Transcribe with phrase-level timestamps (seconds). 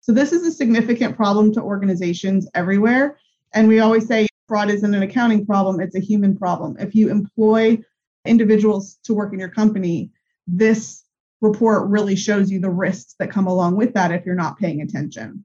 [0.00, 3.18] So this is a significant problem to organizations everywhere.
[3.52, 6.76] And we always say fraud isn't an accounting problem, it's a human problem.
[6.78, 7.78] If you employ
[8.24, 10.10] individuals to work in your company,
[10.46, 11.04] this
[11.40, 14.82] report really shows you the risks that come along with that if you're not paying
[14.82, 15.44] attention.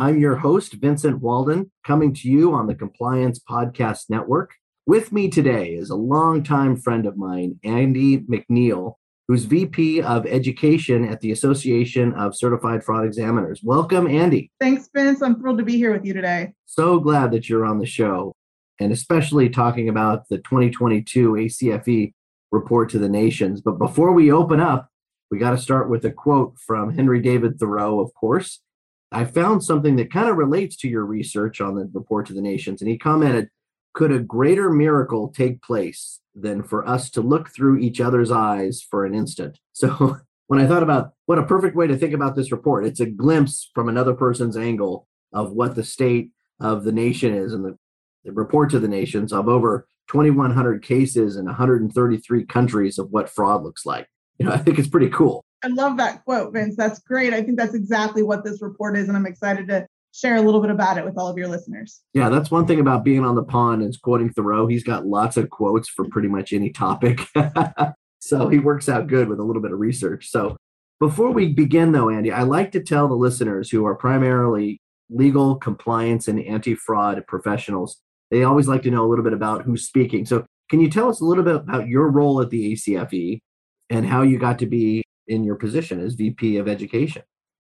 [0.00, 4.52] I'm your host, Vincent Walden, coming to you on the Compliance Podcast Network.
[4.86, 8.94] With me today is a longtime friend of mine, Andi McNeal,
[9.28, 13.60] who's VP of Education at the Association of Certified Fraud Examiners.
[13.62, 14.48] Welcome, Andi.
[14.58, 15.20] Thanks, Vince.
[15.20, 16.54] I'm thrilled to be here with you today.
[16.64, 18.32] So glad that you're on the show,
[18.80, 22.14] and especially talking about the 2022 ACFE
[22.50, 23.60] report to the nations.
[23.60, 24.88] But before we open up,
[25.30, 28.60] we got to start with a quote from Henry David Thoreau, of course.
[29.12, 32.40] I found something that kind of relates to your research on the report to the
[32.40, 32.80] nations.
[32.80, 33.48] And he commented,
[33.92, 38.82] Could a greater miracle take place than for us to look through each other's eyes
[38.88, 39.58] for an instant?
[39.72, 43.00] So when I thought about what a perfect way to think about this report, it's
[43.00, 47.64] a glimpse from another person's angle of what the state of the nation is and
[47.64, 47.78] the,
[48.24, 53.62] the report to the nations of over 2,100 cases in 133 countries of what fraud
[53.62, 54.08] looks like.
[54.38, 55.44] You know, I think it's pretty cool.
[55.62, 56.76] I love that quote, Vince.
[56.76, 57.34] That's great.
[57.34, 60.60] I think that's exactly what this report is, and I'm excited to share a little
[60.60, 62.00] bit about it with all of your listeners.
[62.14, 64.66] Yeah, that's one thing about being on the pond is quoting Thoreau.
[64.66, 67.20] He's got lots of quotes for pretty much any topic.
[68.20, 70.28] so he works out good with a little bit of research.
[70.28, 70.56] So
[70.98, 75.56] before we begin, though, Andi, I like to tell the listeners who are primarily legal,
[75.56, 77.98] compliance, and anti fraud professionals,
[78.30, 80.26] they always like to know a little bit about who's speaking.
[80.26, 83.40] So can you tell us a little bit about your role at the ACFE
[83.88, 87.22] and how you got to be in your position as VP of Education?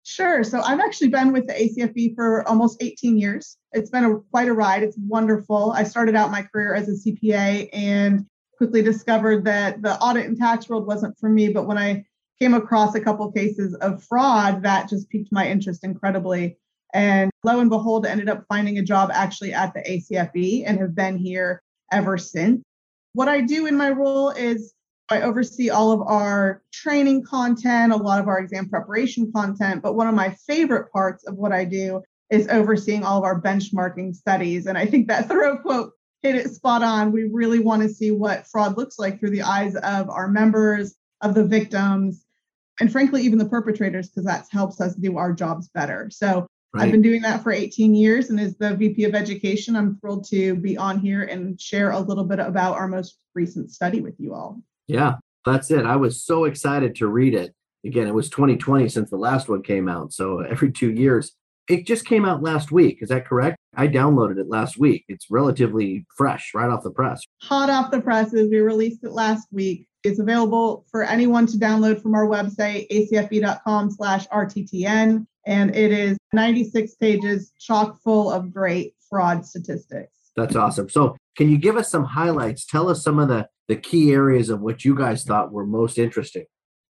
[0.04, 0.42] Sure.
[0.42, 3.56] So I've actually been with the ACFE for almost 18 years.
[3.72, 4.82] It's been a, quite a ride.
[4.82, 5.70] It's wonderful.
[5.72, 8.26] I started out my career as a CPA and
[8.58, 11.50] quickly discovered that the audit and tax world wasn't for me.
[11.50, 12.04] But when I
[12.40, 16.58] came across a couple cases of fraud, that just piqued my interest incredibly.
[16.92, 20.96] And lo and behold, ended up finding a job actually at the ACFE and have
[20.96, 21.62] been here
[21.92, 22.60] ever since.
[23.12, 24.74] What I do in my role is
[25.12, 29.94] I oversee all of our training content, a lot of our exam preparation content, but
[29.94, 34.16] one of my favorite parts of what I do is overseeing all of our benchmarking
[34.16, 34.66] studies.
[34.66, 35.92] And I think that Thoreau quote
[36.22, 37.12] hit it spot on.
[37.12, 40.94] We really want to see what fraud looks like through the eyes of our members,
[41.20, 42.24] of the victims,
[42.80, 46.08] and frankly, even the perpetrators, because that helps us do our jobs better.
[46.10, 46.84] So right.
[46.84, 48.30] I've been doing that for 18 years.
[48.30, 52.00] And as the VP of Education, I'm thrilled to be on here and share a
[52.00, 54.62] little bit about our most recent study with you all.
[54.86, 55.84] Yeah, that's it.
[55.84, 57.54] I was so excited to read it.
[57.84, 60.12] Again, it was 2020 since the last one came out.
[60.12, 61.32] So every two years,
[61.68, 62.98] it just came out last week.
[63.00, 63.56] Is that correct?
[63.74, 65.04] I downloaded it last week.
[65.08, 67.22] It's relatively fresh, right off the press.
[67.42, 68.50] Hot off the presses.
[68.50, 69.86] We released it last week.
[70.04, 75.26] It's available for anyone to download from our website, acfe.com slash RTTN.
[75.46, 80.12] And it is 96 pages, chock full of great fraud statistics.
[80.36, 80.88] That's awesome.
[80.88, 82.66] So can you give us some highlights?
[82.66, 85.98] Tell us some of the the key areas of what you guys thought were most
[85.98, 86.44] interesting.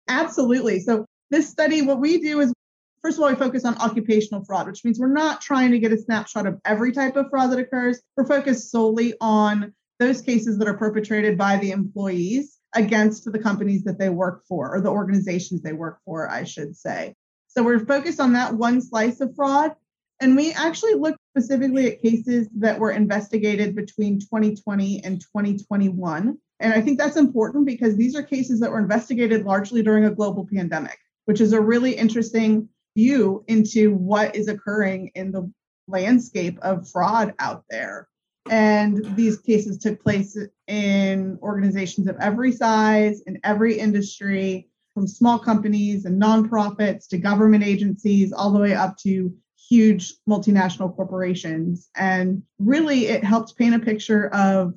[0.07, 0.79] Absolutely.
[0.79, 2.53] So, this study, what we do is
[3.01, 5.91] first of all, we focus on occupational fraud, which means we're not trying to get
[5.91, 8.01] a snapshot of every type of fraud that occurs.
[8.15, 13.83] We're focused solely on those cases that are perpetrated by the employees against the companies
[13.83, 17.15] that they work for or the organizations they work for, I should say.
[17.47, 19.73] So we're focused on that one slice of fraud.
[20.19, 26.37] And we actually looked specifically at cases that were investigated between 2020 and 2021.
[26.59, 30.11] And I think that's important because these are cases that were investigated largely during a
[30.11, 35.51] global pandemic, which is a really interesting view into what is occurring in the
[35.87, 38.07] landscape of fraud out there.
[38.49, 40.37] And these cases took place
[40.67, 47.63] in organizations of every size, in every industry, from small companies and nonprofits to government
[47.63, 49.31] agencies, all the way up to
[49.69, 51.89] huge multinational corporations.
[51.95, 54.73] And really, it helped paint a picture of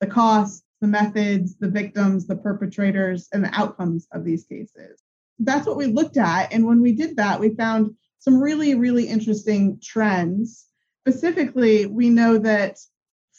[0.00, 5.02] the costs, the methods, the victims, the perpetrators, and the outcomes of these cases.
[5.38, 6.52] That's what we looked at.
[6.52, 10.66] And when we did that, we found some really, really interesting trends.
[11.06, 12.78] Specifically, we know that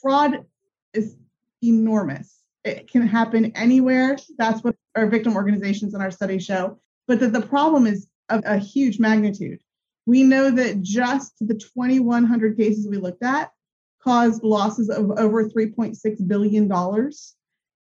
[0.02, 0.46] fraud
[0.94, 1.16] is
[1.64, 2.40] enormous.
[2.64, 4.18] It can happen anywhere.
[4.38, 6.80] That's what our victim organizations in our study show.
[7.08, 9.60] But that the problem is of a huge magnitude.
[10.06, 13.52] We know that just the 2,100 cases we looked at
[14.04, 16.72] caused losses of over $3.6 billion.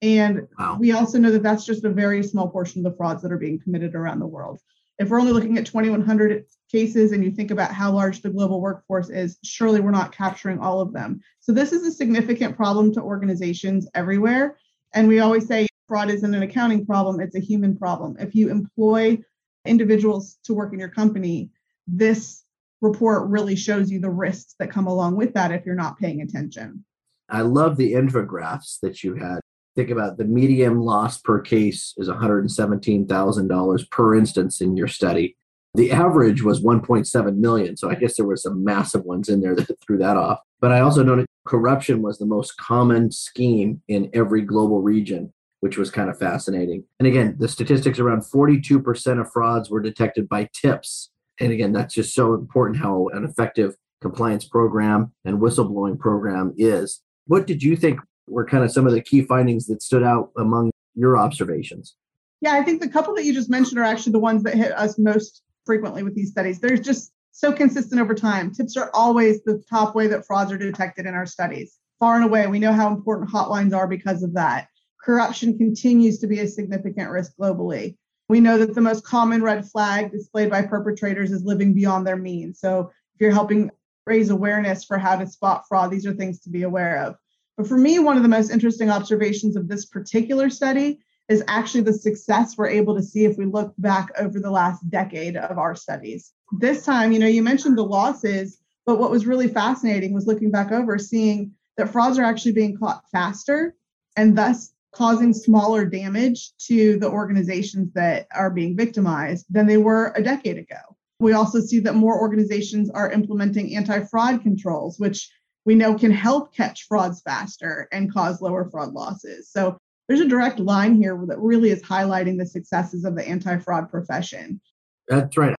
[0.02, 0.76] And wow.
[0.78, 3.38] we also know that that's just a very small portion of the frauds that are
[3.38, 4.60] being committed around the world.
[4.98, 8.60] If we're only looking at 2,100 cases and you think about how large the global
[8.60, 11.20] workforce is, surely we're not capturing all of them.
[11.40, 14.58] So this is a significant problem to organizations everywhere.
[14.92, 18.16] And we always say fraud isn't an accounting problem, it's a human problem.
[18.20, 19.18] If you employ
[19.64, 21.50] individuals to work in your company,
[21.86, 22.44] this
[22.80, 26.20] report really shows you the risks that come along with that if you're not paying
[26.22, 26.84] attention.
[27.28, 29.40] I love the infographics that you had
[29.76, 35.36] think about the median loss per case is $117,000 per instance in your study.
[35.74, 37.76] The average was 1.7 million.
[37.76, 40.40] So I guess there were some massive ones in there that threw that off.
[40.60, 45.78] But I also noted corruption was the most common scheme in every global region, which
[45.78, 46.84] was kind of fascinating.
[46.98, 51.10] And again, the statistics around 42% of frauds were detected by tips.
[51.40, 57.02] And again, that's just so important how an effective compliance program and whistleblowing program is.
[57.26, 60.30] What did you think were kind of some of the key findings that stood out
[60.36, 61.96] among your observations?
[62.40, 64.72] Yeah, I think the couple that you just mentioned are actually the ones that hit
[64.72, 66.60] us most frequently with these studies.
[66.60, 68.52] There's just so consistent over time.
[68.52, 71.78] Tips are always the top way that frauds are detected in our studies.
[71.98, 74.68] Far and away, we know how important hotlines are because of that.
[75.02, 77.96] Corruption continues to be a significant risk globally.
[78.30, 82.16] We know that the most common red flag displayed by perpetrators is living beyond their
[82.16, 82.60] means.
[82.60, 83.72] So, if you're helping
[84.06, 87.16] raise awareness for how to spot fraud, these are things to be aware of.
[87.56, 91.80] But for me, one of the most interesting observations of this particular study is actually
[91.80, 95.58] the success we're able to see if we look back over the last decade of
[95.58, 96.32] our studies.
[96.60, 100.52] This time, you know, you mentioned the losses, but what was really fascinating was looking
[100.52, 103.74] back over, seeing that frauds are actually being caught faster
[104.16, 110.12] and thus causing smaller damage to the organizations that are being victimized than they were
[110.16, 110.76] a decade ago.
[111.20, 115.30] We also see that more organizations are implementing anti fraud controls, which
[115.66, 119.50] we know can help catch frauds faster and cause lower fraud losses.
[119.50, 119.76] So
[120.08, 123.90] there's a direct line here that really is highlighting the successes of the anti fraud
[123.90, 124.60] profession.
[125.08, 125.54] That's right.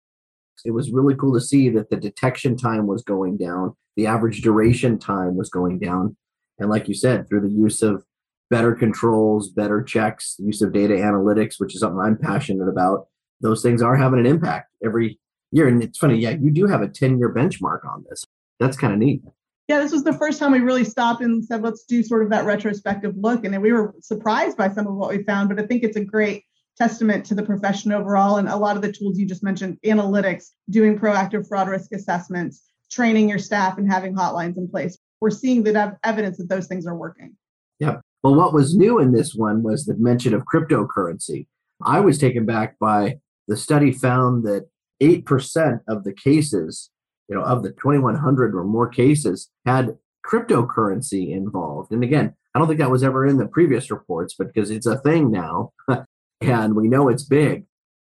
[0.65, 4.43] It was really cool to see that the detection time was going down, the average
[4.43, 6.17] duration time was going down.
[6.59, 8.05] And like you said, through the use of
[8.51, 13.07] better controls, better checks, use of data analytics, which is something I'm passionate about,
[13.41, 15.19] those things are having an impact every
[15.53, 15.69] year.
[15.69, 18.25] And it's funny, yeah, you do have a 10 year benchmark on this.
[18.59, 19.23] That's kind of neat
[19.71, 22.31] yeah, this was the first time we really stopped and said, let's do sort of
[22.31, 23.45] that retrospective look.
[23.45, 26.05] And we were surprised by some of what we found, but I think it's a
[26.05, 26.43] great
[26.77, 28.39] testament to the profession overall.
[28.39, 32.65] And a lot of the tools you just mentioned analytics, doing proactive fraud risk assessments,
[32.91, 34.99] training your staff, and having hotlines in place.
[35.21, 37.37] We're seeing the evidence that those things are working.
[37.79, 37.99] Yeah.
[38.23, 41.47] Well, what was new in this one was the mention of cryptocurrency.
[41.85, 43.19] I was taken back by
[43.49, 44.69] the study found that
[45.03, 46.91] 8% of the cases
[47.29, 49.97] you know, of the 2,100 or more cases had
[50.27, 51.93] cryptocurrency involved.
[51.93, 54.87] And again, I don't think that was ever in the previous reports, but because it's
[54.87, 55.73] a thing now
[56.41, 57.65] and we know it's big,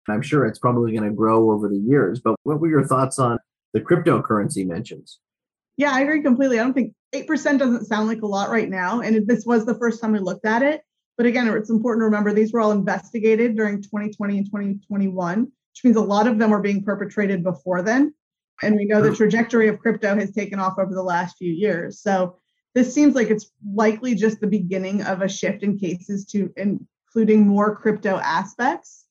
[0.09, 2.19] I'm sure it's probably going to grow over the years.
[2.19, 3.39] But what were your thoughts on
[3.73, 5.19] the cryptocurrency mentions?
[5.77, 6.59] Yeah, I agree completely.
[6.59, 9.01] I don't think 8% doesn't sound like a lot right now.
[9.01, 10.81] And this was the first time we looked at it.
[11.17, 15.83] But again, it's important to remember these were all investigated during 2020 and 2021, which
[15.83, 18.13] means a lot of them were being perpetrated before then.
[18.61, 21.99] And we know the trajectory of crypto has taken off over the last few years.
[21.99, 22.37] So
[22.73, 27.47] this seems like it's likely just the beginning of a shift in cases to including
[27.47, 29.05] more crypto aspects.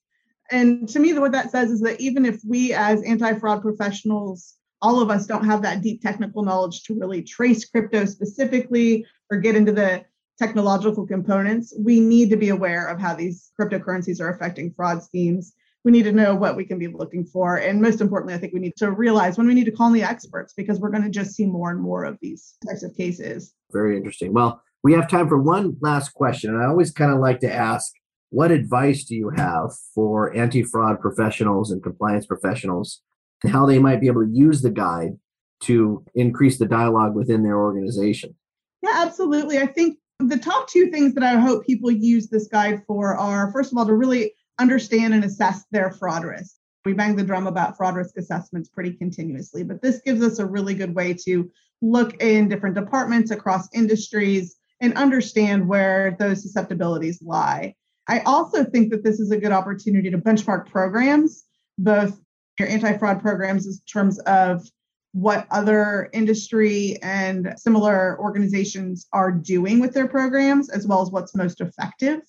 [0.51, 4.55] And to me, what that says is that even if we as anti fraud professionals,
[4.83, 9.39] all of us don't have that deep technical knowledge to really trace crypto specifically or
[9.39, 10.05] get into the
[10.39, 15.55] technological components, we need to be aware of how these cryptocurrencies are affecting fraud schemes
[15.85, 17.57] we need to know what we can be looking for.
[17.57, 19.93] And most importantly, I think we need to realize when we need to call in
[19.93, 22.97] the experts because we're going to just see more and more of these types of
[22.97, 23.53] cases.
[23.73, 24.33] Very interesting.
[24.33, 26.51] Well, we have time for one last question.
[26.51, 27.93] And I always kind of like to ask
[28.31, 33.03] what advice do you have for anti fraud professionals and compliance professionals
[33.47, 35.19] how they might be able to use the guide
[35.63, 38.35] to increase the dialogue within their organization?
[38.83, 39.59] Yeah, absolutely.
[39.59, 43.53] I think the top two things that I hope people use this guide for are
[43.53, 46.57] first of all, to really understand and assess their fraud risk.
[46.85, 50.47] We bang the drum about fraud risk assessments pretty continuously, but this gives us a
[50.47, 57.23] really good way to look in different departments across industries and understand where those susceptibilities
[57.23, 57.75] lie.
[58.09, 61.45] I also think that this is a good opportunity to benchmark programs,
[61.79, 62.21] both
[62.59, 64.67] your anti fraud programs in terms of
[65.13, 71.35] what other industry and similar organizations are doing with their programs, as well as what's
[71.35, 72.21] most effective.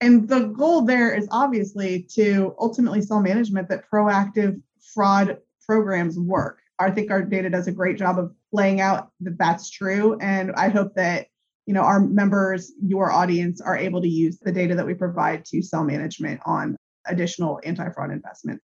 [0.00, 4.60] And the goal there is obviously to ultimately sell management that proactive
[4.94, 6.60] fraud programs work.
[6.78, 10.16] I think our data does a great job of laying out that that's true.
[10.20, 11.26] And I hope that
[11.66, 15.44] you know our members, your audience, are able to use the data that we provide
[15.46, 18.62] to sell management on additional anti-fraud investment.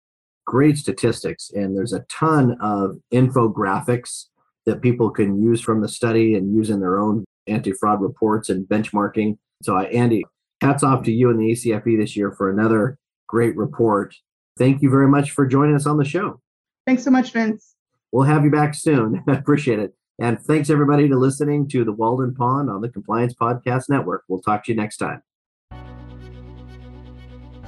[0.49, 4.29] Great statistics, and there's a ton of infographics
[4.65, 8.67] that people can use from the study and use in their own anti-fraud reports and
[8.67, 9.37] benchmarking.
[9.63, 10.23] So, uh, Andi,
[10.63, 14.15] hats off to you and the ACFE this year for another great report.
[14.59, 16.41] Thank you very much for joining us on the show.
[16.87, 17.75] Thanks so much, Vince.
[18.11, 19.23] We'll have you back soon.
[19.29, 19.93] Appreciate it.
[20.19, 24.25] And thanks everybody to listening to the Walden Pond on the Compliance Podcast Network.
[24.29, 25.23] We'll talk to you next time.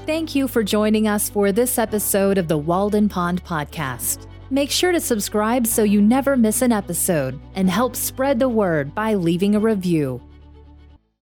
[0.07, 4.26] Thank you for joining us for this episode of the Walden Pond Podcast.
[4.49, 8.95] Make sure to subscribe so you never miss an episode and help spread the word
[8.95, 10.21] by leaving a review.